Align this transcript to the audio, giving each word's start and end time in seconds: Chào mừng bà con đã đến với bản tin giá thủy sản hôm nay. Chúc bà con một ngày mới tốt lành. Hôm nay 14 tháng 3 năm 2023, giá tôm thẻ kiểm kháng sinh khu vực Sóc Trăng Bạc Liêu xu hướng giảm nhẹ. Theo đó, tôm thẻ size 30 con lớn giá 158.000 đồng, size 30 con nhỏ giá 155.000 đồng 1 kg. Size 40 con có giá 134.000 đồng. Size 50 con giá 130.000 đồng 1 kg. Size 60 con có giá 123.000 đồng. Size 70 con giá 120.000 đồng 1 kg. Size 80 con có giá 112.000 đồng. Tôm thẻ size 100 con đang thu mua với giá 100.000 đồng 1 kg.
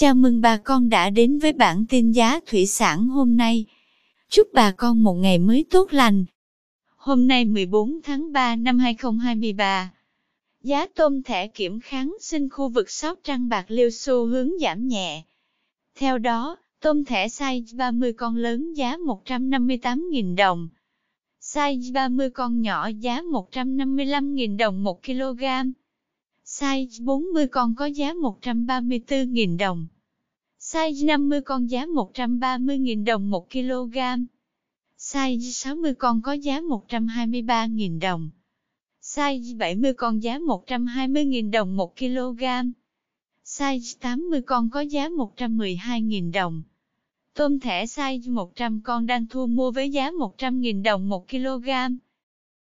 Chào 0.00 0.14
mừng 0.14 0.40
bà 0.40 0.56
con 0.56 0.88
đã 0.88 1.10
đến 1.10 1.38
với 1.38 1.52
bản 1.52 1.84
tin 1.88 2.12
giá 2.12 2.40
thủy 2.46 2.66
sản 2.66 3.08
hôm 3.08 3.36
nay. 3.36 3.64
Chúc 4.28 4.48
bà 4.52 4.70
con 4.70 5.02
một 5.02 5.14
ngày 5.14 5.38
mới 5.38 5.64
tốt 5.70 5.92
lành. 5.92 6.24
Hôm 6.96 7.28
nay 7.28 7.44
14 7.44 8.00
tháng 8.02 8.32
3 8.32 8.56
năm 8.56 8.78
2023, 8.78 9.92
giá 10.62 10.86
tôm 10.86 11.22
thẻ 11.22 11.46
kiểm 11.46 11.80
kháng 11.80 12.16
sinh 12.20 12.48
khu 12.48 12.68
vực 12.68 12.90
Sóc 12.90 13.18
Trăng 13.24 13.48
Bạc 13.48 13.64
Liêu 13.68 13.90
xu 13.90 14.26
hướng 14.26 14.50
giảm 14.60 14.88
nhẹ. 14.88 15.22
Theo 15.94 16.18
đó, 16.18 16.56
tôm 16.80 17.04
thẻ 17.04 17.26
size 17.26 17.76
30 17.76 18.12
con 18.12 18.36
lớn 18.36 18.72
giá 18.74 18.96
158.000 18.96 20.36
đồng, 20.36 20.68
size 21.42 21.92
30 21.92 22.30
con 22.30 22.60
nhỏ 22.60 22.90
giá 22.98 23.22
155.000 23.22 24.56
đồng 24.56 24.84
1 24.84 25.02
kg. 25.02 25.42
Size 26.60 27.04
40 27.04 27.46
con 27.46 27.74
có 27.74 27.86
giá 27.86 28.12
134.000 28.12 29.56
đồng. 29.56 29.86
Size 30.60 31.06
50 31.06 31.40
con 31.40 31.70
giá 31.70 31.86
130.000 31.86 33.04
đồng 33.04 33.30
1 33.30 33.50
kg. 33.50 33.98
Size 34.98 35.50
60 35.50 35.94
con 35.94 36.22
có 36.22 36.32
giá 36.32 36.60
123.000 36.60 38.00
đồng. 38.00 38.30
Size 39.02 39.58
70 39.58 39.92
con 39.94 40.22
giá 40.22 40.38
120.000 40.38 41.50
đồng 41.50 41.76
1 41.76 41.96
kg. 41.96 42.42
Size 43.44 43.96
80 44.00 44.42
con 44.42 44.70
có 44.70 44.80
giá 44.80 45.08
112.000 45.08 46.32
đồng. 46.32 46.62
Tôm 47.34 47.60
thẻ 47.60 47.84
size 47.84 48.32
100 48.32 48.80
con 48.80 49.06
đang 49.06 49.26
thu 49.26 49.46
mua 49.46 49.70
với 49.70 49.90
giá 49.90 50.10
100.000 50.10 50.82
đồng 50.82 51.08
1 51.08 51.28
kg. 51.28 51.68